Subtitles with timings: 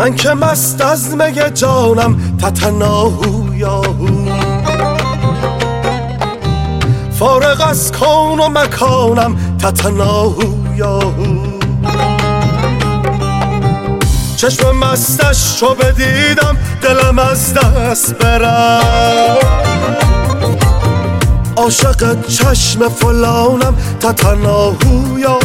[0.00, 4.08] من که مست از مگه جانم تتناهو یاهو
[7.12, 11.36] فارغ از کون و مکانم تتناهو یاهو
[14.36, 19.38] چشم مستش رو بدیدم دلم از دست برم
[21.56, 25.39] عاشق چشم فلانم تتناهو یاهو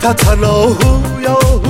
[0.00, 1.60] تتناهو یاهو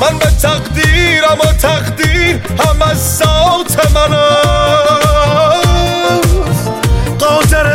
[0.00, 4.32] من به تقدیرم و تقدیر هم از ذات من است.
[7.18, 7.66] قادر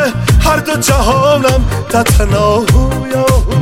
[0.42, 3.58] هر دو جهانم تتناهو یاهو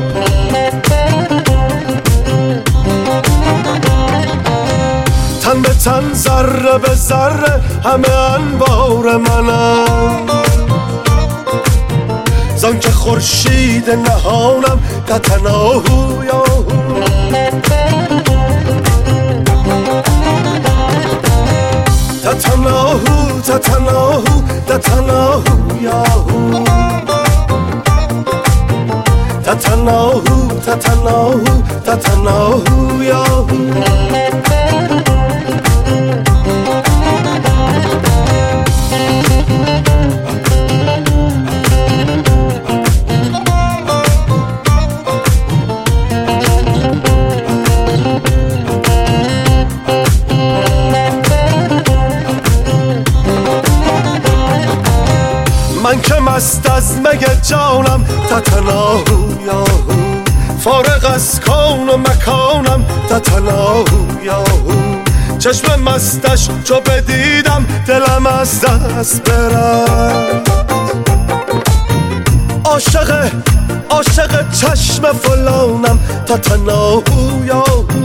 [5.42, 9.35] تن به تن ذره به ذره همه انبار منم
[13.06, 16.66] خورشید نهانم تتناهو یاهو
[22.24, 26.64] تتناهو تتناهو تتناهو یاهو
[29.46, 34.55] تتناهو تتناهو تتناهو یاهو
[55.96, 59.92] من که مست از مگه جانم تتناهو یاهو.
[60.60, 64.72] فارغ از کون و مکانم تتناهو یاهو.
[65.40, 70.44] چشم مستش چو بدیدم دلم از دست برم.
[72.66, 73.32] عاشق
[73.90, 78.05] عاشق چشم فلانم تتناهو یاهو.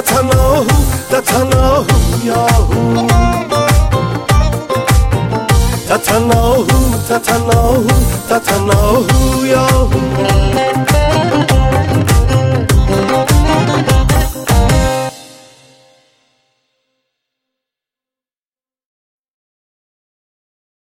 [0.00, 0.66] تناهو
[1.10, 1.84] تتناهو
[2.24, 3.06] یاهو
[5.88, 7.86] تتناهو تتناهو
[8.30, 10.37] تتناهو یاهو